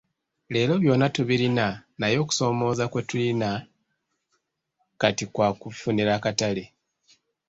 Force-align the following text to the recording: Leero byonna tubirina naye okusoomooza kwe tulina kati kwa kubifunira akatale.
Leero 0.53 0.73
byonna 0.83 1.07
tubirina 1.15 1.65
naye 1.99 2.15
okusoomooza 2.23 2.83
kwe 2.91 3.01
tulina 3.09 3.49
kati 5.01 5.25
kwa 5.33 5.47
kubifunira 5.59 6.11
akatale. 6.17 6.63